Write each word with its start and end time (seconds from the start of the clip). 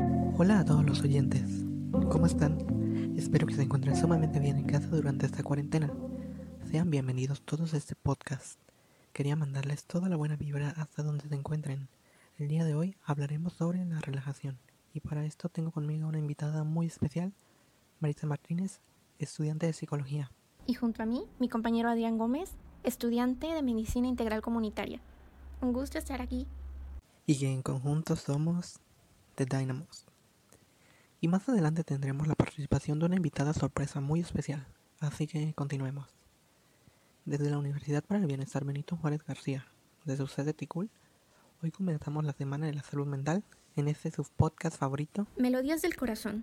Hola 0.00 0.60
a 0.60 0.64
todos 0.64 0.84
los 0.86 1.02
oyentes, 1.02 1.42
¿cómo 1.90 2.26
están? 2.26 3.14
Espero 3.16 3.48
que 3.48 3.54
se 3.54 3.62
encuentren 3.62 3.96
sumamente 3.96 4.38
bien 4.38 4.56
en 4.56 4.66
casa 4.66 4.86
durante 4.86 5.26
esta 5.26 5.42
cuarentena. 5.42 5.92
Sean 6.70 6.88
bienvenidos 6.88 7.42
todos 7.42 7.74
a 7.74 7.76
este 7.78 7.96
podcast. 7.96 8.60
Quería 9.12 9.34
mandarles 9.34 9.86
toda 9.86 10.08
la 10.08 10.14
buena 10.14 10.36
vibra 10.36 10.70
hasta 10.76 11.02
donde 11.02 11.28
se 11.28 11.34
encuentren. 11.34 11.88
El 12.36 12.46
día 12.46 12.64
de 12.64 12.76
hoy 12.76 12.96
hablaremos 13.04 13.54
sobre 13.54 13.84
la 13.84 13.98
relajación 14.00 14.60
y 14.94 15.00
para 15.00 15.24
esto 15.24 15.48
tengo 15.48 15.72
conmigo 15.72 16.06
una 16.06 16.18
invitada 16.18 16.62
muy 16.62 16.86
especial, 16.86 17.32
Marisa 17.98 18.28
Martínez, 18.28 18.80
estudiante 19.18 19.66
de 19.66 19.72
psicología. 19.72 20.30
Y 20.64 20.74
junto 20.74 21.02
a 21.02 21.06
mí, 21.06 21.24
mi 21.40 21.48
compañero 21.48 21.88
Adrián 21.88 22.18
Gómez, 22.18 22.52
estudiante 22.84 23.48
de 23.48 23.62
medicina 23.62 24.06
integral 24.06 24.42
comunitaria. 24.42 25.00
Un 25.60 25.72
gusto 25.72 25.98
estar 25.98 26.22
aquí. 26.22 26.46
Y 27.26 27.36
que 27.36 27.52
en 27.52 27.62
conjunto 27.62 28.14
somos 28.14 28.78
The 29.38 29.46
Dynamos. 29.46 30.04
Y 31.20 31.28
más 31.28 31.48
adelante 31.48 31.84
tendremos 31.84 32.26
la 32.26 32.34
participación 32.34 32.98
de 32.98 33.06
una 33.06 33.14
invitada 33.14 33.54
sorpresa 33.54 34.00
muy 34.00 34.18
especial, 34.18 34.66
así 34.98 35.28
que 35.28 35.54
continuemos. 35.54 36.08
Desde 37.24 37.48
la 37.48 37.58
Universidad 37.58 38.02
para 38.02 38.18
el 38.18 38.26
Bienestar 38.26 38.64
Benito 38.64 38.96
Juárez 38.96 39.22
García, 39.24 39.64
de 40.04 40.16
su 40.16 40.26
sede 40.26 40.54
Ticul, 40.54 40.90
hoy 41.62 41.70
comenzamos 41.70 42.24
la 42.24 42.32
Semana 42.32 42.66
de 42.66 42.74
la 42.74 42.82
Salud 42.82 43.06
Mental 43.06 43.44
en 43.76 43.86
este 43.86 44.10
subpodcast 44.10 44.76
favorito, 44.76 45.28
Melodías 45.36 45.82
del 45.82 45.94
Corazón. 45.94 46.42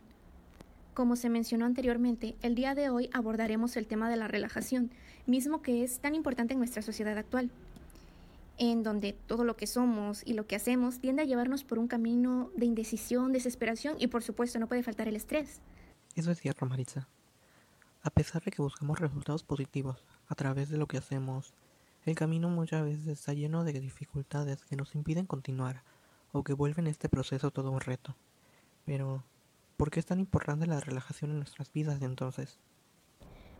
Como 0.93 1.17
se 1.17 1.27
mencionó 1.27 1.65
anteriormente, 1.65 2.37
el 2.41 2.55
día 2.55 2.75
de 2.75 2.89
hoy 2.89 3.09
abordaremos 3.11 3.75
el 3.75 3.87
tema 3.87 4.09
de 4.09 4.15
la 4.15 4.29
relajación, 4.29 4.89
mismo 5.25 5.61
que 5.61 5.83
es 5.83 5.99
tan 5.99 6.15
importante 6.15 6.53
en 6.53 6.59
nuestra 6.59 6.81
sociedad 6.81 7.17
actual 7.17 7.51
en 8.57 8.83
donde 8.83 9.13
todo 9.13 9.43
lo 9.43 9.55
que 9.55 9.67
somos 9.67 10.21
y 10.25 10.33
lo 10.33 10.47
que 10.47 10.55
hacemos 10.55 10.99
tiende 10.99 11.21
a 11.21 11.25
llevarnos 11.25 11.63
por 11.63 11.79
un 11.79 11.87
camino 11.87 12.51
de 12.55 12.65
indecisión, 12.65 13.31
desesperación 13.31 13.95
y 13.99 14.07
por 14.07 14.23
supuesto 14.23 14.59
no 14.59 14.67
puede 14.67 14.83
faltar 14.83 15.07
el 15.07 15.15
estrés. 15.15 15.61
Eso 16.15 16.31
es 16.31 16.39
cierto, 16.39 16.65
Maritza. 16.65 17.07
A 18.03 18.09
pesar 18.09 18.43
de 18.43 18.51
que 18.51 18.61
buscamos 18.61 18.99
resultados 18.99 19.43
positivos 19.43 20.05
a 20.27 20.35
través 20.35 20.69
de 20.69 20.77
lo 20.77 20.87
que 20.87 20.97
hacemos, 20.97 21.53
el 22.05 22.15
camino 22.15 22.49
muchas 22.49 22.83
veces 22.83 23.07
está 23.07 23.33
lleno 23.33 23.63
de 23.63 23.73
dificultades 23.73 24.63
que 24.63 24.75
nos 24.75 24.93
impiden 24.95 25.25
continuar 25.25 25.83
o 26.31 26.43
que 26.43 26.53
vuelven 26.53 26.87
este 26.87 27.09
proceso 27.09 27.51
todo 27.51 27.71
un 27.71 27.81
reto. 27.81 28.15
Pero, 28.85 29.23
¿por 29.75 29.89
qué 29.89 29.99
es 29.99 30.05
tan 30.05 30.19
importante 30.19 30.67
la 30.67 30.79
relajación 30.79 31.31
en 31.31 31.37
nuestras 31.37 31.73
vidas 31.73 32.01
entonces? 32.01 32.59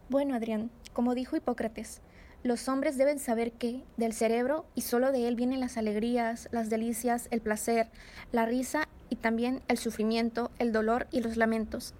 Bueno, 0.10 0.36
Adrián, 0.36 0.70
como 0.94 1.16
dijo 1.16 1.36
Hipócrates, 1.36 2.02
los 2.46 2.70
hombres 2.70 2.96
deben 2.96 3.18
saber 3.18 3.54
que 3.54 3.82
del 3.98 4.14
cerebro 4.14 4.68
y 4.76 4.82
solo 4.82 5.12
de 5.12 5.28
él 5.28 5.36
vienen 5.36 5.60
las 5.60 5.78
alegrías, 5.78 6.48
las 6.52 6.70
delicias, 6.70 7.28
el 7.32 7.42
placer, 7.42 7.88
la 8.32 8.46
risa 8.46 8.88
y 9.10 9.16
también 9.16 9.64
el 9.68 9.80
sufrimiento, 9.80 10.52
el 10.60 10.72
dolor 10.72 11.08
y 11.10 11.22
los 11.22 11.38
lamentos. 11.38 11.96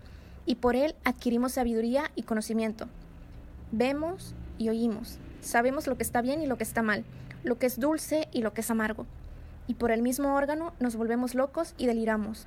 Y 0.46 0.58
por 0.58 0.76
él 0.76 0.94
adquirimos 1.04 1.54
sabiduría 1.54 2.12
y 2.14 2.22
conocimiento. 2.22 2.88
Vemos 3.72 4.36
y 4.60 4.70
oímos. 4.70 5.18
Sabemos 5.42 5.88
lo 5.88 5.98
que 5.98 6.04
está 6.04 6.22
bien 6.22 6.44
y 6.44 6.46
lo 6.46 6.60
que 6.60 6.64
está 6.64 6.84
mal, 6.84 7.06
lo 7.44 7.58
que 7.58 7.66
es 7.66 7.80
dulce 7.80 8.28
y 8.32 8.44
lo 8.44 8.54
que 8.54 8.62
es 8.62 8.70
amargo. 8.70 9.08
Y 9.66 9.74
por 9.74 9.90
el 9.90 10.04
mismo 10.04 10.36
órgano 10.36 10.74
nos 10.80 10.96
volvemos 10.96 11.34
locos 11.34 11.74
y 11.80 11.88
deliramos. 11.88 12.46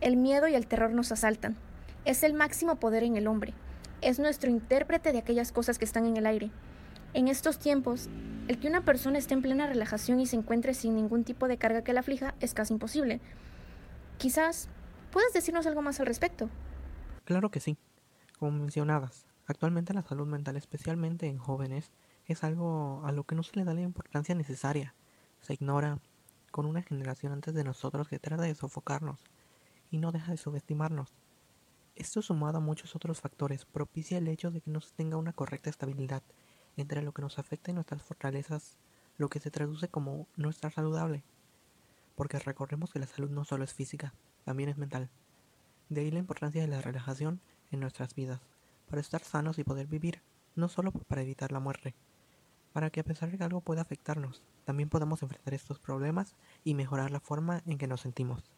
El 0.00 0.16
miedo 0.16 0.46
y 0.46 0.54
el 0.54 0.68
terror 0.68 0.92
nos 0.92 1.10
asaltan. 1.10 1.56
Es 2.04 2.22
el 2.22 2.32
máximo 2.32 2.76
poder 2.76 3.02
en 3.02 3.16
el 3.16 3.26
hombre. 3.26 3.54
Es 4.02 4.20
nuestro 4.20 4.50
intérprete 4.50 5.10
de 5.10 5.18
aquellas 5.18 5.50
cosas 5.50 5.80
que 5.80 5.84
están 5.84 6.06
en 6.06 6.16
el 6.16 6.26
aire 6.26 6.52
en 7.14 7.28
estos 7.28 7.58
tiempos, 7.58 8.08
el 8.48 8.58
que 8.58 8.68
una 8.68 8.84
persona 8.84 9.18
esté 9.18 9.34
en 9.34 9.42
plena 9.42 9.66
relajación 9.66 10.20
y 10.20 10.26
se 10.26 10.36
encuentre 10.36 10.74
sin 10.74 10.96
ningún 10.96 11.24
tipo 11.24 11.48
de 11.48 11.56
carga 11.56 11.82
que 11.82 11.92
la 11.92 12.00
aflija 12.00 12.34
es 12.40 12.54
casi 12.54 12.74
imposible. 12.74 13.20
Quizás 14.18 14.68
puedas 15.12 15.32
decirnos 15.32 15.66
algo 15.66 15.80
más 15.80 16.00
al 16.00 16.06
respecto. 16.06 16.50
Claro 17.24 17.50
que 17.50 17.60
sí. 17.60 17.78
Como 18.38 18.50
mencionabas, 18.58 19.26
actualmente 19.46 19.94
la 19.94 20.02
salud 20.02 20.26
mental, 20.26 20.56
especialmente 20.56 21.26
en 21.26 21.38
jóvenes, 21.38 21.92
es 22.26 22.42
algo 22.42 23.02
a 23.04 23.12
lo 23.12 23.24
que 23.24 23.36
no 23.36 23.44
se 23.44 23.56
le 23.56 23.64
da 23.64 23.74
la 23.74 23.82
importancia 23.82 24.34
necesaria. 24.34 24.94
Se 25.40 25.54
ignora 25.54 26.00
con 26.50 26.66
una 26.66 26.82
generación 26.82 27.32
antes 27.32 27.54
de 27.54 27.64
nosotros 27.64 28.08
que 28.08 28.18
trata 28.18 28.42
de 28.42 28.54
sofocarnos 28.54 29.22
y 29.90 29.98
no 29.98 30.10
deja 30.10 30.32
de 30.32 30.36
subestimarnos. 30.36 31.14
Esto 31.94 32.22
sumado 32.22 32.58
a 32.58 32.60
muchos 32.60 32.96
otros 32.96 33.20
factores 33.20 33.64
propicia 33.66 34.18
el 34.18 34.26
hecho 34.26 34.50
de 34.50 34.60
que 34.60 34.70
no 34.70 34.80
se 34.80 34.92
tenga 34.94 35.16
una 35.16 35.32
correcta 35.32 35.70
estabilidad 35.70 36.24
entre 36.76 37.02
lo 37.02 37.12
que 37.12 37.22
nos 37.22 37.38
afecta 37.38 37.70
y 37.70 37.74
nuestras 37.74 38.02
fortalezas, 38.02 38.76
lo 39.16 39.28
que 39.28 39.40
se 39.40 39.50
traduce 39.50 39.88
como 39.88 40.26
no 40.36 40.50
estar 40.50 40.72
saludable. 40.72 41.22
Porque 42.16 42.38
recordemos 42.38 42.92
que 42.92 42.98
la 42.98 43.06
salud 43.06 43.30
no 43.30 43.44
solo 43.44 43.64
es 43.64 43.74
física, 43.74 44.14
también 44.44 44.68
es 44.68 44.76
mental. 44.76 45.10
De 45.88 46.00
ahí 46.00 46.10
la 46.10 46.18
importancia 46.18 46.62
de 46.62 46.68
la 46.68 46.80
relajación 46.80 47.40
en 47.70 47.80
nuestras 47.80 48.14
vidas, 48.14 48.40
para 48.88 49.00
estar 49.00 49.22
sanos 49.22 49.58
y 49.58 49.64
poder 49.64 49.86
vivir, 49.86 50.22
no 50.54 50.68
solo 50.68 50.92
para 50.92 51.22
evitar 51.22 51.52
la 51.52 51.60
muerte, 51.60 51.94
para 52.72 52.90
que 52.90 53.00
a 53.00 53.04
pesar 53.04 53.30
de 53.30 53.38
que 53.38 53.44
algo 53.44 53.60
pueda 53.60 53.82
afectarnos, 53.82 54.42
también 54.64 54.88
podamos 54.88 55.22
enfrentar 55.22 55.54
estos 55.54 55.78
problemas 55.78 56.34
y 56.64 56.74
mejorar 56.74 57.10
la 57.10 57.20
forma 57.20 57.62
en 57.66 57.78
que 57.78 57.86
nos 57.86 58.00
sentimos. 58.00 58.50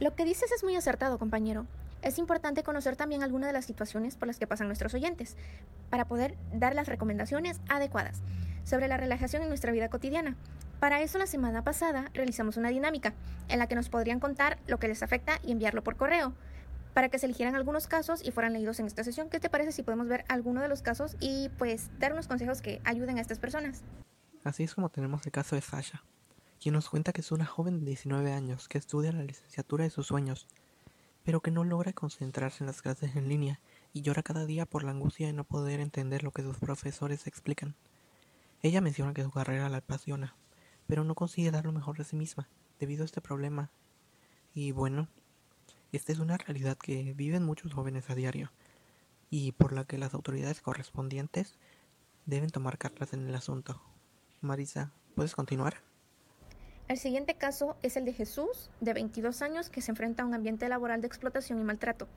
Lo 0.00 0.14
que 0.16 0.24
dices 0.24 0.50
es 0.52 0.64
muy 0.64 0.76
acertado, 0.76 1.18
compañero. 1.18 1.66
Es 2.02 2.18
importante 2.18 2.62
conocer 2.62 2.96
también 2.96 3.22
algunas 3.22 3.48
de 3.48 3.52
las 3.52 3.66
situaciones 3.66 4.16
por 4.16 4.26
las 4.26 4.38
que 4.38 4.46
pasan 4.46 4.68
nuestros 4.68 4.94
oyentes, 4.94 5.36
para 5.90 6.06
poder 6.06 6.36
dar 6.52 6.74
las 6.74 6.88
recomendaciones 6.88 7.60
adecuadas 7.68 8.22
sobre 8.64 8.88
la 8.88 8.96
relajación 8.96 9.42
en 9.42 9.48
nuestra 9.48 9.72
vida 9.72 9.88
cotidiana. 9.90 10.36
Para 10.78 11.02
eso 11.02 11.18
la 11.18 11.26
semana 11.26 11.62
pasada 11.62 12.10
realizamos 12.14 12.56
una 12.56 12.70
dinámica 12.70 13.12
en 13.48 13.58
la 13.58 13.66
que 13.66 13.74
nos 13.74 13.90
podrían 13.90 14.18
contar 14.18 14.58
lo 14.66 14.78
que 14.78 14.88
les 14.88 15.02
afecta 15.02 15.38
y 15.42 15.52
enviarlo 15.52 15.84
por 15.84 15.96
correo, 15.96 16.32
para 16.94 17.10
que 17.10 17.18
se 17.18 17.26
eligieran 17.26 17.54
algunos 17.54 17.86
casos 17.86 18.24
y 18.24 18.30
fueran 18.30 18.54
leídos 18.54 18.80
en 18.80 18.86
esta 18.86 19.04
sesión. 19.04 19.28
¿Qué 19.28 19.38
te 19.38 19.50
parece 19.50 19.72
si 19.72 19.82
podemos 19.82 20.08
ver 20.08 20.24
alguno 20.28 20.62
de 20.62 20.68
los 20.68 20.80
casos 20.80 21.16
y 21.20 21.50
pues 21.58 21.90
dar 21.98 22.14
unos 22.14 22.28
consejos 22.28 22.62
que 22.62 22.80
ayuden 22.84 23.18
a 23.18 23.20
estas 23.20 23.38
personas? 23.38 23.82
Así 24.42 24.64
es 24.64 24.74
como 24.74 24.88
tenemos 24.88 25.24
el 25.26 25.32
caso 25.32 25.54
de 25.54 25.60
Sasha, 25.60 26.02
quien 26.60 26.74
nos 26.74 26.88
cuenta 26.88 27.12
que 27.12 27.20
es 27.20 27.30
una 27.30 27.44
joven 27.44 27.80
de 27.80 27.86
19 27.86 28.32
años 28.32 28.68
que 28.68 28.78
estudia 28.78 29.12
la 29.12 29.22
licenciatura 29.22 29.84
de 29.84 29.90
sus 29.90 30.06
sueños 30.06 30.46
pero 31.24 31.40
que 31.40 31.50
no 31.50 31.64
logra 31.64 31.92
concentrarse 31.92 32.62
en 32.62 32.66
las 32.66 32.82
clases 32.82 33.16
en 33.16 33.28
línea 33.28 33.60
y 33.92 34.02
llora 34.02 34.22
cada 34.22 34.46
día 34.46 34.66
por 34.66 34.84
la 34.84 34.92
angustia 34.92 35.26
de 35.26 35.32
no 35.32 35.44
poder 35.44 35.80
entender 35.80 36.22
lo 36.22 36.32
que 36.32 36.42
sus 36.42 36.58
profesores 36.58 37.26
explican. 37.26 37.74
Ella 38.62 38.80
menciona 38.80 39.14
que 39.14 39.22
su 39.22 39.30
carrera 39.30 39.68
la 39.68 39.78
apasiona, 39.78 40.34
pero 40.86 41.04
no 41.04 41.14
consigue 41.14 41.50
dar 41.50 41.64
lo 41.64 41.72
mejor 41.72 41.96
de 41.98 42.04
sí 42.04 42.16
misma 42.16 42.48
debido 42.78 43.02
a 43.02 43.06
este 43.06 43.20
problema. 43.20 43.70
Y 44.54 44.72
bueno, 44.72 45.08
esta 45.92 46.12
es 46.12 46.18
una 46.18 46.36
realidad 46.36 46.76
que 46.76 47.14
viven 47.14 47.44
muchos 47.44 47.72
jóvenes 47.72 48.10
a 48.10 48.14
diario 48.14 48.52
y 49.30 49.52
por 49.52 49.72
la 49.72 49.84
que 49.84 49.98
las 49.98 50.14
autoridades 50.14 50.60
correspondientes 50.60 51.58
deben 52.26 52.50
tomar 52.50 52.78
cartas 52.78 53.12
en 53.12 53.28
el 53.28 53.34
asunto. 53.34 53.80
Marisa, 54.40 54.92
¿puedes 55.14 55.34
continuar? 55.34 55.89
El 56.90 56.98
siguiente 56.98 57.34
caso 57.34 57.76
es 57.84 57.96
el 57.96 58.04
de 58.04 58.12
Jesús, 58.12 58.68
de 58.80 58.92
22 58.92 59.42
años, 59.42 59.70
que 59.70 59.80
se 59.80 59.92
enfrenta 59.92 60.24
a 60.24 60.26
un 60.26 60.34
ambiente 60.34 60.68
laboral 60.68 61.00
de 61.00 61.06
explotación 61.06 61.60
y 61.60 61.62
maltrato, 61.62 62.08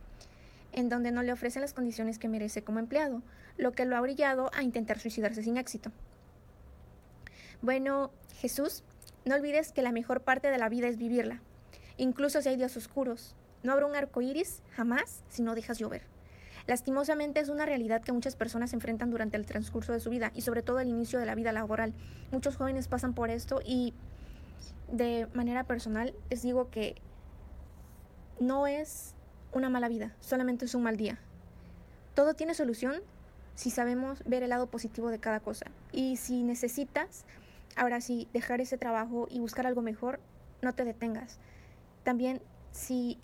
en 0.72 0.89
donde 0.89 1.11
no 1.11 1.22
le 1.22 1.31
ofrecen 1.31 1.61
las 1.61 1.75
condiciones 1.75 2.17
que 2.17 2.28
merece 2.28 2.63
como 2.63 2.79
empleado, 2.79 3.22
lo 3.56 3.73
que 3.73 3.85
lo 3.85 3.95
ha 3.95 4.01
brillado 4.01 4.50
a 4.51 4.63
intentar 4.63 4.97
suicidarse 4.97 5.44
sin 5.44 5.57
éxito. 5.57 5.91
Bueno, 7.61 8.09
Jesús, 8.38 8.81
no 9.25 9.35
olvides 9.35 9.73
que 9.73 9.84
la 9.84 9.91
mejor 9.91 10.22
parte 10.22 10.47
de 10.47 10.57
la 10.57 10.69
vida 10.69 10.88
es 10.88 10.97
vivirla, 10.97 11.40
incluso 11.97 12.41
si 12.41 12.50
hay 12.50 12.55
días 12.55 12.75
oscuros. 12.75 13.35
No 13.61 13.73
habrá 13.73 13.85
un 13.85 13.95
arco 13.95 14.23
iris 14.23 14.63
jamás 14.72 15.22
si 15.29 15.44
no 15.44 15.53
dejas 15.53 15.78
llover. 15.78 16.01
Lastimosamente 16.66 17.41
es 17.41 17.50
una 17.50 17.67
realidad 17.67 18.01
que 18.01 18.11
muchas 18.11 18.35
personas 18.35 18.73
enfrentan 18.73 19.11
durante 19.11 19.38
el 19.38 19.45
transcurso 19.45 19.94
de 19.94 20.00
su 20.00 20.09
vida 20.09 20.31
y 20.34 20.41
sobre 20.41 20.63
todo 20.63 20.79
el 20.79 20.88
inicio 20.88 21.19
de 21.19 21.28
la 21.28 21.35
vida 21.35 21.51
laboral. 21.51 21.94
Muchos 22.31 22.55
jóvenes 22.55 22.88
pasan 22.88 23.13
por 23.13 23.29
esto 23.29 23.61
y 23.63 23.94
de 24.91 25.27
manera 25.33 25.63
personal, 25.63 26.13
les 26.29 26.41
digo 26.41 26.69
que 26.69 26.95
no 28.39 28.67
es 28.67 29.15
una 29.51 29.69
mala 29.69 29.87
vida, 29.87 30.15
solamente 30.19 30.65
es 30.65 30.75
un 30.75 30.83
mal 30.83 30.97
día. 30.97 31.19
Todo 32.13 32.33
tiene 32.33 32.53
solución 32.53 33.01
si 33.55 33.69
sabemos 33.69 34.23
ver 34.25 34.43
el 34.43 34.49
lado 34.49 34.67
positivo 34.67 35.09
de 35.09 35.19
cada 35.19 35.39
cosa. 35.39 35.67
Y 35.91 36.17
si 36.17 36.43
necesitas, 36.43 37.25
ahora 37.75 38.01
sí, 38.01 38.27
dejar 38.33 38.61
ese 38.61 38.77
trabajo 38.77 39.27
y 39.29 39.39
buscar 39.39 39.67
algo 39.67 39.81
mejor, 39.81 40.19
no 40.61 40.73
te 40.73 40.85
detengas. 40.85 41.39
También, 42.03 42.41
si 42.71 43.19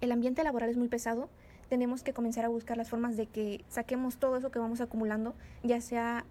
el 0.00 0.12
ambiente 0.12 0.44
laboral 0.44 0.70
es 0.70 0.76
muy 0.76 0.88
pesado, 0.88 1.28
tenemos 1.68 2.02
que 2.02 2.12
comenzar 2.12 2.44
a 2.44 2.48
buscar 2.48 2.76
las 2.76 2.90
formas 2.90 3.16
de 3.16 3.26
que 3.26 3.64
saquemos 3.68 4.18
todo 4.18 4.36
eso 4.36 4.50
que 4.50 4.58
vamos 4.58 4.80
acumulando, 4.80 5.34
ya 5.62 5.80
sea 5.80 6.24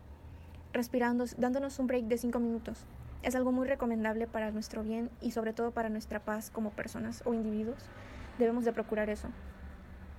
respirando, 0.71 1.25
dándonos 1.37 1.79
un 1.79 1.87
break 1.87 2.05
de 2.05 2.17
cinco 2.17 2.39
minutos, 2.39 2.85
es 3.23 3.35
algo 3.35 3.51
muy 3.51 3.67
recomendable 3.67 4.27
para 4.27 4.51
nuestro 4.51 4.83
bien 4.83 5.09
y 5.21 5.31
sobre 5.31 5.53
todo 5.53 5.71
para 5.71 5.89
nuestra 5.89 6.23
paz 6.23 6.51
como 6.51 6.71
personas 6.71 7.23
o 7.25 7.33
individuos. 7.33 7.89
Debemos 8.37 8.65
de 8.65 8.73
procurar 8.73 9.09
eso. 9.09 9.29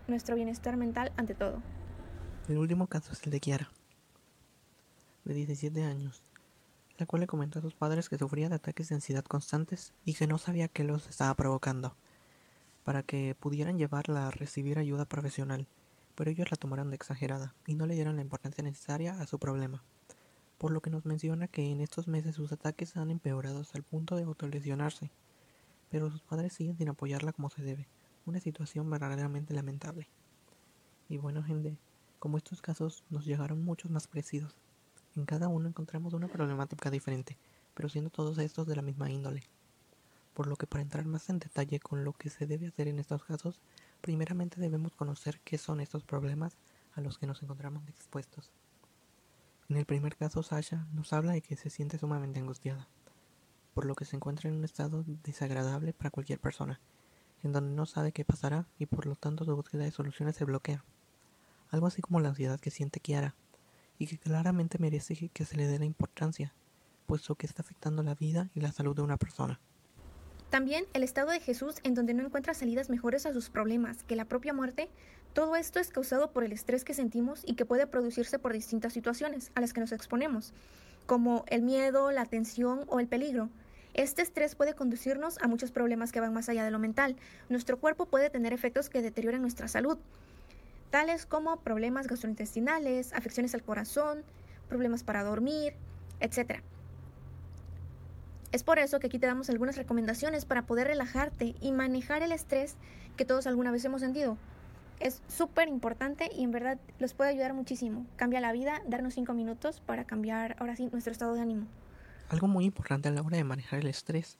Nuestro 0.08 0.36
bienestar 0.36 0.76
mental 0.76 1.12
ante 1.16 1.34
todo. 1.34 1.62
El 2.48 2.58
último 2.58 2.86
caso 2.86 3.12
es 3.12 3.22
el 3.24 3.30
de 3.32 3.40
Kiara, 3.40 3.70
de 5.24 5.34
17 5.34 5.82
años, 5.82 6.22
la 6.96 7.06
cual 7.06 7.20
le 7.20 7.26
comentó 7.26 7.58
a 7.58 7.62
sus 7.62 7.74
padres 7.74 8.08
que 8.08 8.18
sufría 8.18 8.48
de 8.48 8.54
ataques 8.54 8.88
de 8.88 8.94
ansiedad 8.94 9.24
constantes 9.24 9.92
y 10.04 10.14
que 10.14 10.26
no 10.26 10.38
sabía 10.38 10.68
qué 10.68 10.84
los 10.84 11.08
estaba 11.08 11.34
provocando. 11.34 11.96
para 12.84 13.02
que 13.02 13.34
pudieran 13.34 13.78
llevarla 13.78 14.28
a 14.28 14.30
recibir 14.30 14.78
ayuda 14.78 15.06
profesional, 15.06 15.66
pero 16.14 16.30
ellos 16.30 16.48
la 16.52 16.56
tomaron 16.56 16.90
de 16.90 16.94
exagerada 16.94 17.52
y 17.66 17.74
no 17.74 17.84
le 17.84 17.94
dieron 17.94 18.14
la 18.14 18.22
importancia 18.22 18.62
necesaria 18.62 19.20
a 19.20 19.26
su 19.26 19.40
problema, 19.40 19.82
por 20.58 20.70
lo 20.70 20.80
que 20.80 20.90
nos 20.90 21.04
menciona 21.04 21.48
que 21.48 21.70
en 21.70 21.80
estos 21.80 22.08
meses 22.08 22.34
sus 22.34 22.52
ataques 22.52 22.96
han 22.96 23.10
empeorado 23.10 23.60
hasta 23.60 23.76
el 23.76 23.84
punto 23.84 24.16
de 24.16 24.24
autolesionarse, 24.24 25.10
pero 25.90 26.10
sus 26.10 26.22
padres 26.22 26.54
siguen 26.54 26.76
sin 26.76 26.88
apoyarla 26.88 27.32
como 27.32 27.50
se 27.50 27.62
debe, 27.62 27.86
una 28.24 28.40
situación 28.40 28.88
verdaderamente 28.88 29.54
lamentable. 29.54 30.08
Y 31.08 31.18
bueno 31.18 31.42
gente, 31.42 31.76
como 32.18 32.38
estos 32.38 32.62
casos 32.62 33.04
nos 33.10 33.26
llegaron 33.26 33.64
muchos 33.64 33.90
más 33.90 34.06
parecidos, 34.06 34.56
en 35.14 35.26
cada 35.26 35.48
uno 35.48 35.68
encontramos 35.68 36.14
una 36.14 36.28
problemática 36.28 36.90
diferente, 36.90 37.36
pero 37.74 37.88
siendo 37.88 38.10
todos 38.10 38.38
estos 38.38 38.66
de 38.66 38.76
la 38.76 38.82
misma 38.82 39.10
índole. 39.10 39.42
Por 40.34 40.46
lo 40.46 40.56
que 40.56 40.66
para 40.66 40.82
entrar 40.82 41.06
más 41.06 41.30
en 41.30 41.38
detalle 41.38 41.80
con 41.80 42.04
lo 42.04 42.12
que 42.12 42.28
se 42.28 42.46
debe 42.46 42.66
hacer 42.66 42.88
en 42.88 42.98
estos 42.98 43.24
casos, 43.24 43.60
primeramente 44.00 44.60
debemos 44.60 44.94
conocer 44.94 45.40
qué 45.44 45.56
son 45.56 45.80
estos 45.80 46.02
problemas 46.02 46.56
a 46.94 47.00
los 47.00 47.18
que 47.18 47.26
nos 47.26 47.42
encontramos 47.42 47.88
expuestos. 47.88 48.50
En 49.68 49.76
el 49.76 49.84
primer 49.84 50.16
caso, 50.16 50.42
Sasha 50.42 50.86
nos 50.92 51.12
habla 51.12 51.32
de 51.32 51.42
que 51.42 51.56
se 51.56 51.70
siente 51.70 51.98
sumamente 51.98 52.38
angustiada, 52.38 52.88
por 53.74 53.84
lo 53.84 53.94
que 53.94 54.04
se 54.04 54.14
encuentra 54.14 54.48
en 54.48 54.56
un 54.56 54.64
estado 54.64 55.04
desagradable 55.24 55.92
para 55.92 56.10
cualquier 56.10 56.38
persona, 56.38 56.80
en 57.42 57.52
donde 57.52 57.74
no 57.74 57.84
sabe 57.84 58.12
qué 58.12 58.24
pasará 58.24 58.66
y 58.78 58.86
por 58.86 59.06
lo 59.06 59.16
tanto 59.16 59.44
su 59.44 59.56
búsqueda 59.56 59.84
de 59.84 59.90
soluciones 59.90 60.36
se 60.36 60.44
bloquea. 60.44 60.84
Algo 61.70 61.88
así 61.88 62.00
como 62.00 62.20
la 62.20 62.28
ansiedad 62.28 62.60
que 62.60 62.70
siente 62.70 63.00
Kiara, 63.00 63.34
y 63.98 64.06
que 64.06 64.18
claramente 64.18 64.78
merece 64.78 65.30
que 65.30 65.44
se 65.44 65.56
le 65.56 65.66
dé 65.66 65.78
la 65.78 65.84
importancia, 65.84 66.54
puesto 67.06 67.34
que 67.34 67.46
está 67.46 67.62
afectando 67.62 68.02
la 68.02 68.14
vida 68.14 68.50
y 68.54 68.60
la 68.60 68.72
salud 68.72 68.94
de 68.94 69.02
una 69.02 69.16
persona. 69.16 69.58
También 70.56 70.86
el 70.94 71.02
estado 71.02 71.32
de 71.32 71.40
Jesús 71.40 71.74
en 71.82 71.92
donde 71.92 72.14
no 72.14 72.24
encuentra 72.24 72.54
salidas 72.54 72.88
mejores 72.88 73.26
a 73.26 73.34
sus 73.34 73.50
problemas 73.50 74.02
que 74.04 74.16
la 74.16 74.24
propia 74.24 74.54
muerte, 74.54 74.88
todo 75.34 75.54
esto 75.54 75.80
es 75.80 75.90
causado 75.90 76.30
por 76.30 76.44
el 76.44 76.52
estrés 76.52 76.82
que 76.82 76.94
sentimos 76.94 77.42
y 77.44 77.56
que 77.56 77.66
puede 77.66 77.86
producirse 77.86 78.38
por 78.38 78.54
distintas 78.54 78.94
situaciones 78.94 79.50
a 79.54 79.60
las 79.60 79.74
que 79.74 79.82
nos 79.82 79.92
exponemos, 79.92 80.54
como 81.04 81.44
el 81.48 81.60
miedo, 81.60 82.10
la 82.10 82.24
tensión 82.24 82.84
o 82.88 83.00
el 83.00 83.06
peligro. 83.06 83.50
Este 83.92 84.22
estrés 84.22 84.54
puede 84.54 84.72
conducirnos 84.72 85.36
a 85.42 85.46
muchos 85.46 85.72
problemas 85.72 86.10
que 86.10 86.20
van 86.20 86.32
más 86.32 86.48
allá 86.48 86.64
de 86.64 86.70
lo 86.70 86.78
mental. 86.78 87.16
Nuestro 87.50 87.78
cuerpo 87.78 88.06
puede 88.06 88.30
tener 88.30 88.54
efectos 88.54 88.88
que 88.88 89.02
deterioran 89.02 89.42
nuestra 89.42 89.68
salud, 89.68 89.98
tales 90.88 91.26
como 91.26 91.60
problemas 91.60 92.06
gastrointestinales, 92.06 93.12
afecciones 93.12 93.54
al 93.54 93.62
corazón, 93.62 94.24
problemas 94.70 95.04
para 95.04 95.22
dormir, 95.22 95.74
etc. 96.20 96.62
Es 98.56 98.62
por 98.62 98.78
eso 98.78 99.00
que 99.00 99.08
aquí 99.08 99.18
te 99.18 99.26
damos 99.26 99.50
algunas 99.50 99.76
recomendaciones 99.76 100.46
para 100.46 100.62
poder 100.62 100.86
relajarte 100.86 101.54
y 101.60 101.72
manejar 101.72 102.22
el 102.22 102.32
estrés 102.32 102.76
que 103.14 103.26
todos 103.26 103.46
alguna 103.46 103.70
vez 103.70 103.84
hemos 103.84 104.00
sentido. 104.00 104.38
Es 104.98 105.20
súper 105.28 105.68
importante 105.68 106.30
y 106.34 106.42
en 106.42 106.52
verdad 106.52 106.78
los 106.98 107.12
puede 107.12 107.28
ayudar 107.28 107.52
muchísimo. 107.52 108.06
Cambia 108.16 108.40
la 108.40 108.52
vida, 108.52 108.80
darnos 108.86 109.12
cinco 109.12 109.34
minutos 109.34 109.80
para 109.80 110.06
cambiar 110.06 110.56
ahora 110.58 110.74
sí 110.74 110.88
nuestro 110.90 111.12
estado 111.12 111.34
de 111.34 111.42
ánimo. 111.42 111.66
Algo 112.30 112.48
muy 112.48 112.64
importante 112.64 113.10
a 113.10 113.12
la 113.12 113.20
hora 113.20 113.36
de 113.36 113.44
manejar 113.44 113.80
el 113.80 113.88
estrés 113.88 114.38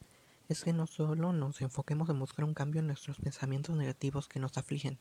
es 0.48 0.64
que 0.64 0.72
no 0.72 0.86
solo 0.86 1.34
nos 1.34 1.60
enfoquemos 1.60 2.08
en 2.08 2.18
buscar 2.18 2.46
un 2.46 2.54
cambio 2.54 2.80
en 2.80 2.86
nuestros 2.86 3.18
pensamientos 3.18 3.76
negativos 3.76 4.28
que 4.28 4.40
nos 4.40 4.56
afligen, 4.56 4.96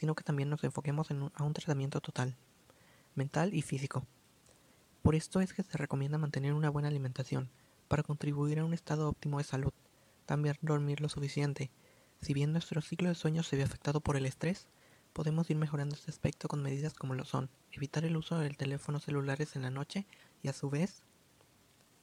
sino 0.00 0.16
que 0.16 0.24
también 0.24 0.50
nos 0.50 0.64
enfoquemos 0.64 1.12
en 1.12 1.30
a 1.32 1.44
un 1.44 1.52
tratamiento 1.52 2.00
total, 2.00 2.34
mental 3.14 3.54
y 3.54 3.62
físico. 3.62 4.04
Por 5.02 5.14
esto 5.14 5.40
es 5.40 5.52
que 5.52 5.62
se 5.62 5.78
recomienda 5.78 6.18
mantener 6.18 6.54
una 6.54 6.70
buena 6.70 6.88
alimentación, 6.88 7.48
para 7.92 8.02
contribuir 8.02 8.58
a 8.58 8.64
un 8.64 8.72
estado 8.72 9.06
óptimo 9.06 9.36
de 9.36 9.44
salud. 9.44 9.74
También 10.24 10.56
dormir 10.62 11.02
lo 11.02 11.10
suficiente. 11.10 11.70
Si 12.22 12.32
bien 12.32 12.50
nuestro 12.52 12.80
ciclo 12.80 13.10
de 13.10 13.14
sueño 13.14 13.42
se 13.42 13.54
ve 13.54 13.64
afectado 13.64 14.00
por 14.00 14.16
el 14.16 14.24
estrés, 14.24 14.66
podemos 15.12 15.50
ir 15.50 15.58
mejorando 15.58 15.94
este 15.94 16.10
aspecto 16.10 16.48
con 16.48 16.62
medidas 16.62 16.94
como 16.94 17.14
lo 17.14 17.26
son 17.26 17.50
evitar 17.70 18.06
el 18.06 18.16
uso 18.16 18.38
del 18.38 18.56
teléfono 18.56 18.98
celulares 18.98 19.56
en 19.56 19.62
la 19.62 19.68
noche 19.68 20.06
y 20.42 20.48
a 20.48 20.54
su 20.54 20.70
vez 20.70 21.02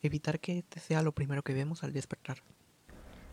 evitar 0.03 0.39
que 0.39 0.59
este 0.59 0.79
sea 0.79 1.01
lo 1.01 1.11
primero 1.11 1.41
que 1.41 1.55
vemos 1.55 1.83
al 1.83 1.91
despertar. 1.91 2.43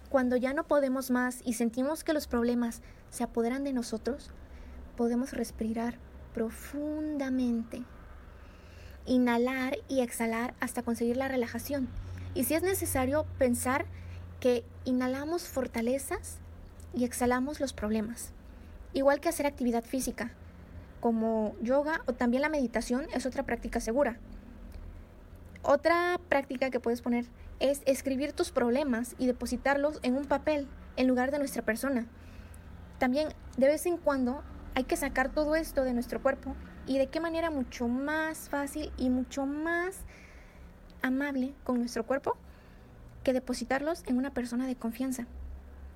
Cuando 0.08 0.36
ya 0.36 0.54
no 0.54 0.66
podemos 0.66 1.10
más 1.10 1.42
y 1.44 1.52
sentimos 1.52 2.04
que 2.04 2.14
los 2.14 2.26
problemas 2.26 2.80
se 3.10 3.22
apoderan 3.22 3.64
de 3.64 3.74
nosotros, 3.74 4.30
podemos 4.96 5.34
respirar 5.34 5.98
profundamente, 6.32 7.82
inhalar 9.04 9.76
y 9.90 10.00
exhalar 10.00 10.54
hasta 10.58 10.82
conseguir 10.82 11.18
la 11.18 11.28
relajación 11.28 11.90
y 12.36 12.44
si 12.44 12.54
es 12.54 12.62
necesario 12.62 13.24
pensar 13.38 13.86
que 14.40 14.62
inhalamos 14.84 15.48
fortalezas 15.48 16.36
y 16.94 17.04
exhalamos 17.04 17.60
los 17.60 17.72
problemas. 17.72 18.32
Igual 18.92 19.20
que 19.20 19.30
hacer 19.30 19.46
actividad 19.46 19.84
física, 19.84 20.30
como 21.00 21.56
yoga 21.62 22.02
o 22.06 22.12
también 22.12 22.42
la 22.42 22.50
meditación 22.50 23.06
es 23.14 23.24
otra 23.24 23.44
práctica 23.44 23.80
segura. 23.80 24.18
Otra 25.62 26.20
práctica 26.28 26.70
que 26.70 26.78
puedes 26.78 27.00
poner 27.00 27.24
es 27.58 27.80
escribir 27.86 28.34
tus 28.34 28.50
problemas 28.50 29.14
y 29.18 29.26
depositarlos 29.26 29.98
en 30.02 30.14
un 30.14 30.26
papel 30.26 30.68
en 30.96 31.08
lugar 31.08 31.30
de 31.30 31.38
nuestra 31.38 31.62
persona. 31.62 32.06
También 32.98 33.28
de 33.56 33.66
vez 33.66 33.86
en 33.86 33.96
cuando 33.96 34.42
hay 34.74 34.84
que 34.84 34.96
sacar 34.96 35.30
todo 35.30 35.56
esto 35.56 35.84
de 35.84 35.94
nuestro 35.94 36.20
cuerpo 36.20 36.54
y 36.86 36.98
de 36.98 37.06
qué 37.06 37.18
manera 37.18 37.50
mucho 37.50 37.88
más 37.88 38.50
fácil 38.50 38.92
y 38.98 39.08
mucho 39.08 39.46
más 39.46 40.04
amable 41.06 41.54
con 41.64 41.78
nuestro 41.78 42.04
cuerpo 42.04 42.36
que 43.24 43.32
depositarlos 43.32 44.04
en 44.06 44.18
una 44.18 44.32
persona 44.32 44.66
de 44.66 44.76
confianza. 44.76 45.26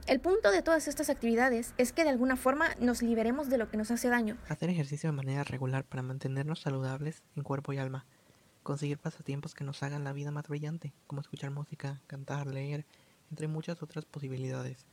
El 0.07 0.19
punto 0.19 0.51
de 0.51 0.63
todas 0.63 0.89
estas 0.89 1.11
actividades 1.11 1.75
es 1.79 1.93
que 1.93 2.03
de 2.03 2.11
alguna 2.11 2.37
forma 2.37 2.71
nos 2.81 3.03
liberemos 3.03 3.49
de 3.49 3.59
lo 3.59 3.71
que 3.71 3.77
nos 3.77 3.91
hace 3.91 4.09
daño. 4.09 4.37
Hacer 4.49 4.71
ejercicio 4.71 5.11
de 5.11 5.17
manera 5.17 5.45
regular 5.45 5.85
para 5.85 6.03
mantenernos 6.03 6.61
saludables 6.61 7.23
en 7.37 7.45
cuerpo 7.45 7.73
y 7.73 7.79
alma. 7.79 8.07
Conseguir 8.63 8.99
pasatiempos 8.99 9.55
que 9.55 9.65
nos 9.65 9.83
hagan 9.83 10.03
la 10.03 10.13
vida 10.13 10.31
más 10.31 10.49
brillante, 10.49 10.93
como 11.07 11.21
escuchar 11.21 11.51
música, 11.51 12.01
cantar, 12.07 12.47
leer, 12.47 12.87
entre 13.31 13.47
muchas 13.47 13.83
otras 13.83 14.05
posibilidades. 14.05 14.87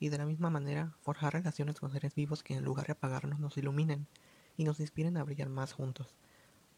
Y 0.00 0.08
de 0.08 0.18
la 0.18 0.26
misma 0.26 0.50
manera, 0.50 0.94
forjar 1.02 1.34
relaciones 1.34 1.78
con 1.78 1.92
seres 1.92 2.14
vivos 2.14 2.42
que 2.42 2.54
en 2.54 2.64
lugar 2.64 2.86
de 2.86 2.92
apagarnos 2.92 3.38
nos 3.38 3.56
iluminen 3.56 4.08
y 4.56 4.64
nos 4.64 4.80
inspiren 4.80 5.16
a 5.16 5.24
brillar 5.24 5.48
más 5.48 5.72
juntos. 5.72 6.16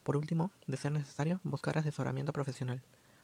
Por 0.07 0.17
último, 0.17 0.53
de 0.69 0.77
ser 0.77 0.93
necesario, 0.93 1.41
buscar 1.43 1.77
asesoramiento 1.79 2.33
profesional. 2.33 2.81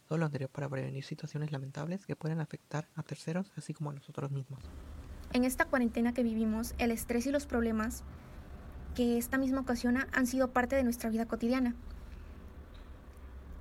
Todo 0.08 0.18
lo 0.18 0.24
anterior 0.24 0.50
para 0.50 0.68
prevenir 0.68 1.04
situaciones 1.04 1.52
lamentables 1.52 2.04
que 2.06 2.16
pueden 2.16 2.40
afectar 2.40 2.88
a 2.96 3.04
terceros 3.04 3.52
así 3.56 3.72
como 3.72 3.90
a 3.90 3.92
nosotros 3.92 4.32
mismos. 4.32 4.64
En 5.32 5.44
esta 5.44 5.66
cuarentena 5.66 6.12
que 6.12 6.24
vivimos, 6.24 6.74
el 6.78 6.90
estrés 6.90 7.24
y 7.26 7.30
los 7.30 7.46
problemas 7.46 8.02
que 8.96 9.16
esta 9.16 9.38
misma 9.38 9.60
ocasiona 9.60 10.08
han 10.12 10.26
sido 10.26 10.50
parte 10.50 10.74
de 10.74 10.82
nuestra 10.82 11.08
vida 11.08 11.26
cotidiana. 11.26 11.76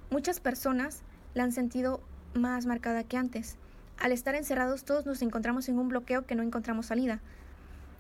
Muchas 0.09 0.39
personas 0.39 1.03
la 1.35 1.43
han 1.43 1.51
sentido 1.51 2.01
más 2.33 2.65
marcada 2.65 3.03
que 3.03 3.17
antes. 3.17 3.57
Al 3.99 4.13
estar 4.13 4.33
encerrados 4.33 4.83
todos 4.83 5.05
nos 5.05 5.21
encontramos 5.21 5.69
en 5.69 5.77
un 5.77 5.89
bloqueo 5.89 6.25
que 6.25 6.33
no 6.33 6.41
encontramos 6.41 6.87
salida, 6.87 7.21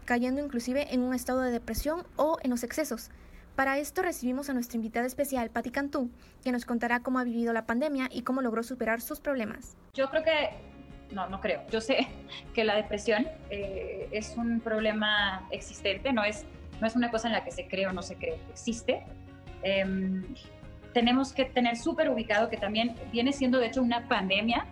cayendo 0.05 0.43
inclusive 0.43 0.95
en 0.95 1.03
un 1.03 1.13
estado 1.13 1.41
de 1.41 1.51
depresión 1.51 2.07
o 2.15 2.39
en 2.41 2.49
los 2.49 2.63
excesos, 2.63 3.11
para 3.55 3.77
esto 3.77 4.01
recibimos 4.01 4.49
a 4.49 4.53
nuestra 4.53 4.77
invitada 4.77 5.05
especial, 5.05 5.49
Patti 5.49 5.71
Cantú, 5.71 6.09
que 6.43 6.51
nos 6.51 6.65
contará 6.65 7.01
cómo 7.01 7.19
ha 7.19 7.23
vivido 7.23 7.53
la 7.53 7.65
pandemia 7.65 8.07
y 8.11 8.21
cómo 8.21 8.41
logró 8.41 8.63
superar 8.63 9.01
sus 9.01 9.19
problemas. 9.19 9.75
Yo 9.93 10.09
creo 10.09 10.23
que, 10.23 10.49
no, 11.13 11.27
no 11.29 11.41
creo, 11.41 11.61
yo 11.69 11.81
sé 11.81 12.07
que 12.53 12.63
la 12.63 12.75
depresión 12.75 13.27
eh, 13.49 14.07
es 14.11 14.35
un 14.37 14.61
problema 14.61 15.47
existente, 15.51 16.13
no 16.13 16.23
es, 16.23 16.45
no 16.79 16.87
es 16.87 16.95
una 16.95 17.11
cosa 17.11 17.27
en 17.27 17.33
la 17.33 17.43
que 17.43 17.51
se 17.51 17.67
cree 17.67 17.87
o 17.87 17.93
no 17.93 18.01
se 18.01 18.15
cree, 18.15 18.39
existe. 18.49 19.03
Em, 19.63 20.23
tenemos 20.93 21.33
que 21.33 21.45
tener 21.45 21.77
súper 21.77 22.09
ubicado 22.09 22.49
que 22.49 22.57
también 22.57 22.95
viene 23.11 23.31
siendo 23.31 23.59
de 23.59 23.67
hecho 23.67 23.81
una 23.81 24.07
pandemia 24.07 24.65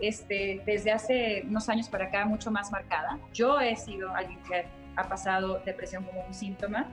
este, 0.00 0.62
desde 0.64 0.92
hace 0.92 1.44
unos 1.46 1.68
años 1.68 1.88
para 1.88 2.06
acá 2.06 2.24
mucho 2.24 2.50
más 2.50 2.70
marcada. 2.70 3.18
Yo 3.34 3.60
he 3.60 3.76
sido 3.76 4.14
alguien 4.14 4.38
que 4.48 4.64
ha 4.96 5.08
pasado 5.08 5.60
depresión 5.64 6.04
como 6.04 6.24
un 6.26 6.34
síntoma 6.34 6.86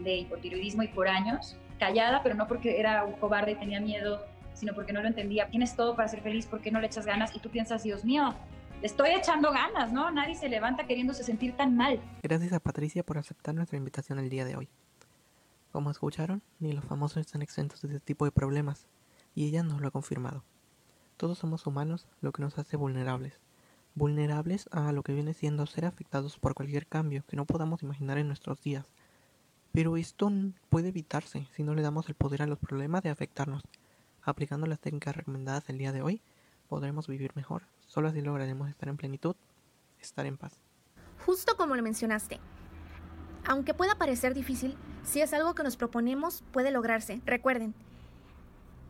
de 0.00 0.16
hipotiroidismo 0.16 0.82
y 0.82 0.88
por 0.88 1.08
años, 1.08 1.56
callada, 1.78 2.22
pero 2.22 2.34
no 2.34 2.46
porque 2.46 2.80
era 2.80 3.04
un 3.04 3.14
cobarde 3.14 3.52
y 3.52 3.56
tenía 3.56 3.80
miedo, 3.80 4.24
sino 4.54 4.74
porque 4.74 4.92
no 4.92 5.00
lo 5.00 5.08
entendía. 5.08 5.48
Tienes 5.48 5.76
todo 5.76 5.94
para 5.96 6.08
ser 6.08 6.20
feliz, 6.20 6.46
¿por 6.46 6.60
qué 6.60 6.70
no 6.70 6.80
le 6.80 6.86
echas 6.86 7.06
ganas? 7.06 7.34
Y 7.34 7.38
tú 7.38 7.50
piensas, 7.50 7.82
Dios 7.82 8.04
mío, 8.04 8.34
le 8.80 8.86
estoy 8.86 9.10
echando 9.10 9.50
ganas, 9.50 9.92
¿no? 9.92 10.10
Nadie 10.10 10.34
se 10.34 10.48
levanta 10.48 10.86
queriéndose 10.86 11.24
sentir 11.24 11.56
tan 11.56 11.76
mal. 11.76 12.00
Gracias 12.22 12.52
a 12.52 12.60
Patricia 12.60 13.02
por 13.02 13.18
aceptar 13.18 13.54
nuestra 13.54 13.76
invitación 13.76 14.18
el 14.18 14.28
día 14.28 14.44
de 14.44 14.56
hoy. 14.56 14.68
Como 15.72 15.90
escucharon, 15.90 16.42
ni 16.60 16.72
los 16.72 16.84
famosos 16.84 17.18
están 17.18 17.42
exentos 17.42 17.82
de 17.82 17.88
este 17.88 18.00
tipo 18.00 18.24
de 18.24 18.32
problemas, 18.32 18.86
y 19.34 19.46
ella 19.46 19.62
nos 19.62 19.80
lo 19.80 19.88
ha 19.88 19.92
confirmado. 19.92 20.44
Todos 21.16 21.38
somos 21.38 21.66
humanos, 21.66 22.06
lo 22.20 22.32
que 22.32 22.42
nos 22.42 22.58
hace 22.58 22.76
vulnerables. 22.76 23.40
Vulnerables 23.94 24.68
a 24.70 24.92
lo 24.92 25.02
que 25.02 25.12
viene 25.12 25.34
siendo 25.34 25.66
ser 25.66 25.84
afectados 25.84 26.38
por 26.38 26.54
cualquier 26.54 26.86
cambio 26.86 27.24
que 27.26 27.36
no 27.36 27.44
podamos 27.44 27.82
imaginar 27.82 28.18
en 28.18 28.28
nuestros 28.28 28.60
días, 28.60 28.86
pero 29.72 29.96
esto 29.96 30.30
puede 30.68 30.88
evitarse 30.88 31.46
si 31.54 31.62
no 31.62 31.74
le 31.74 31.82
damos 31.82 32.08
el 32.08 32.14
poder 32.14 32.42
a 32.42 32.46
los 32.46 32.58
problemas 32.58 33.02
de 33.02 33.10
afectarnos. 33.10 33.62
Aplicando 34.22 34.66
las 34.66 34.80
técnicas 34.80 35.16
recomendadas 35.16 35.68
el 35.68 35.78
día 35.78 35.92
de 35.92 36.02
hoy, 36.02 36.20
podremos 36.68 37.06
vivir 37.06 37.32
mejor. 37.34 37.62
Solo 37.86 38.08
así 38.08 38.20
lograremos 38.20 38.68
estar 38.68 38.88
en 38.88 38.96
plenitud, 38.96 39.36
estar 40.00 40.26
en 40.26 40.36
paz. 40.36 40.60
justo 41.24 41.56
como 41.56 41.74
lo 41.74 41.82
mencionaste. 41.82 42.40
Aunque 43.46 43.74
pueda 43.74 43.94
parecer 43.96 44.34
difícil, 44.34 44.76
si 45.04 45.20
es 45.20 45.32
algo 45.32 45.54
que 45.54 45.62
nos 45.62 45.76
proponemos, 45.76 46.42
puede 46.52 46.70
lograrse. 46.70 47.20
Recuerden, 47.24 47.74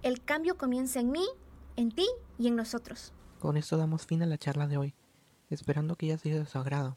el 0.02 0.22
cambio 0.22 0.56
comienza 0.56 1.00
en 1.00 1.10
mí, 1.10 1.26
en 1.76 1.90
ti 1.90 2.06
y 2.38 2.48
en 2.48 2.56
nosotros. 2.56 3.12
Con 3.38 3.56
esto 3.56 3.76
damos 3.76 4.06
fin 4.06 4.22
a 4.22 4.26
la 4.26 4.38
charla 4.38 4.66
de 4.66 4.76
hoy, 4.76 4.94
esperando 5.50 5.96
que 5.96 6.06
haya 6.06 6.18
sido 6.18 6.40
de 6.40 6.46
su 6.46 6.58
agrado. 6.58 6.96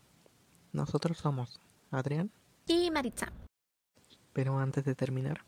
Nosotros 0.74 1.18
somos 1.18 1.60
Adrián 1.92 2.32
y 2.68 2.90
Maritza. 2.92 3.32
Pero 4.34 4.60
antes 4.60 4.86
de 4.86 4.96
terminar, 4.96 5.44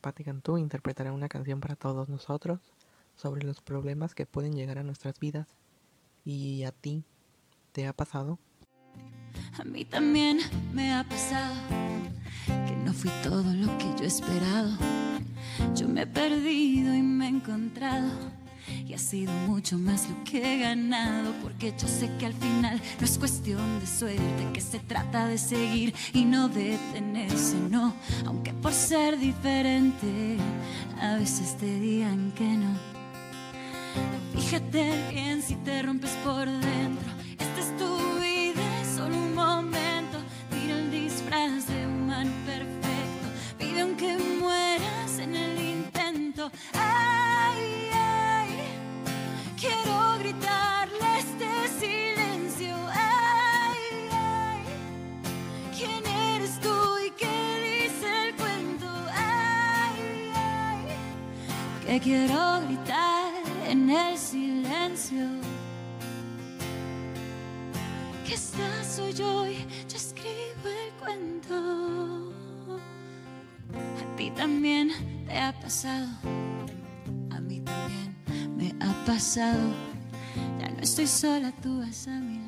Patti 0.00 0.24
Cantú 0.24 0.58
interpretará 0.58 1.12
una 1.12 1.28
canción 1.28 1.60
para 1.60 1.76
todos 1.76 2.08
nosotros 2.08 2.60
sobre 3.16 3.44
los 3.44 3.60
problemas 3.60 4.14
que 4.14 4.26
pueden 4.26 4.54
llegar 4.54 4.78
a 4.78 4.82
nuestras 4.82 5.18
vidas. 5.18 5.48
¿Y 6.24 6.64
a 6.64 6.72
ti 6.72 7.04
te 7.72 7.86
ha 7.86 7.92
pasado? 7.92 8.38
A 9.58 9.64
mí 9.64 9.84
también 9.84 10.38
me 10.72 10.94
ha 10.94 11.04
pasado 11.04 11.54
que 12.46 12.76
no 12.84 12.92
fui 12.92 13.10
todo 13.22 13.42
lo 13.42 13.78
que 13.78 13.86
yo 13.96 14.04
he 14.04 14.06
esperado. 14.06 14.76
Yo 15.74 15.88
me 15.88 16.02
he 16.02 16.06
perdido 16.06 16.94
y 16.94 17.02
me 17.02 17.26
he 17.26 17.28
encontrado. 17.28 18.10
Y 18.86 18.94
ha 18.94 18.98
sido 18.98 19.32
mucho 19.32 19.78
más 19.78 20.08
lo 20.08 20.24
que 20.24 20.54
he 20.54 20.58
ganado, 20.58 21.32
porque 21.42 21.72
yo 21.80 21.88
sé 21.88 22.10
que 22.18 22.26
al 22.26 22.34
final 22.34 22.80
no 22.98 23.04
es 23.04 23.18
cuestión 23.18 23.80
de 23.80 23.86
suerte, 23.86 24.46
que 24.52 24.60
se 24.60 24.78
trata 24.78 25.26
de 25.26 25.38
seguir 25.38 25.94
y 26.12 26.24
no 26.24 26.48
detenerse, 26.48 27.56
no, 27.70 27.94
aunque 28.26 28.52
por 28.52 28.72
ser 28.72 29.18
diferente 29.18 30.36
a 31.00 31.16
veces 31.16 31.56
te 31.56 31.80
digan 31.80 32.32
que 32.32 32.44
no. 32.44 32.76
Fíjate 34.34 35.10
bien 35.10 35.42
si 35.42 35.54
te 35.56 35.82
rompes 35.82 36.10
por 36.24 36.46
dentro, 36.46 37.10
quiero 62.00 62.60
gritar 62.66 63.32
en 63.66 63.90
el 63.90 64.16
silencio. 64.16 65.26
Que 68.26 68.34
esta 68.34 68.84
soy 68.84 69.12
yo 69.12 69.46
y 69.46 69.66
yo 69.88 69.96
escribo 69.96 70.64
el 70.64 70.92
cuento. 71.00 72.32
A 73.74 74.16
ti 74.16 74.30
también 74.30 74.90
te 75.26 75.38
ha 75.38 75.52
pasado, 75.60 76.08
a 77.30 77.40
mí 77.40 77.60
también 77.60 78.16
me 78.56 78.74
ha 78.84 79.04
pasado. 79.04 79.68
Ya 80.60 80.68
no 80.68 80.80
estoy 80.80 81.06
sola, 81.06 81.52
tú 81.62 81.80
vas 81.80 82.06
a 82.08 82.18
mí. 82.20 82.47